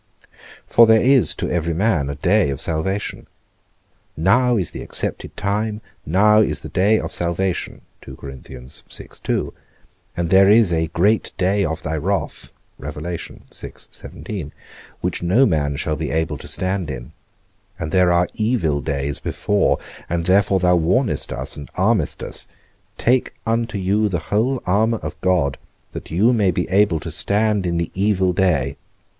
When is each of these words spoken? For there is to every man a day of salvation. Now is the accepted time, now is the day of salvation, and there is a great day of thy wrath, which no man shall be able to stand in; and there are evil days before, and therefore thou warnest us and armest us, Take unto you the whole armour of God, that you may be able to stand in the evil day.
For 0.65 0.87
there 0.87 0.99
is 0.99 1.35
to 1.35 1.51
every 1.51 1.75
man 1.75 2.09
a 2.09 2.15
day 2.15 2.49
of 2.49 2.59
salvation. 2.59 3.27
Now 4.17 4.57
is 4.57 4.71
the 4.71 4.81
accepted 4.81 5.37
time, 5.37 5.79
now 6.07 6.39
is 6.39 6.61
the 6.61 6.69
day 6.69 6.99
of 6.99 7.11
salvation, 7.13 7.81
and 8.03 8.41
there 10.31 10.49
is 10.49 10.73
a 10.73 10.87
great 10.87 11.33
day 11.37 11.63
of 11.63 11.83
thy 11.83 11.97
wrath, 11.97 12.51
which 15.01 15.21
no 15.21 15.45
man 15.45 15.75
shall 15.75 15.95
be 15.95 16.09
able 16.09 16.37
to 16.39 16.47
stand 16.47 16.89
in; 16.89 17.11
and 17.77 17.91
there 17.91 18.11
are 18.11 18.27
evil 18.33 18.81
days 18.81 19.19
before, 19.19 19.77
and 20.09 20.25
therefore 20.25 20.59
thou 20.59 20.77
warnest 20.77 21.31
us 21.31 21.55
and 21.55 21.69
armest 21.75 22.23
us, 22.23 22.47
Take 22.97 23.35
unto 23.45 23.77
you 23.77 24.09
the 24.09 24.17
whole 24.33 24.63
armour 24.65 24.97
of 24.97 25.21
God, 25.21 25.59
that 25.91 26.09
you 26.09 26.33
may 26.33 26.49
be 26.49 26.67
able 26.69 26.99
to 27.01 27.11
stand 27.11 27.67
in 27.67 27.77
the 27.77 27.91
evil 27.93 28.33
day. 28.33 28.77